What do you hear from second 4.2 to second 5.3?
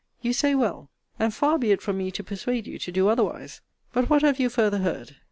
have you farther heard?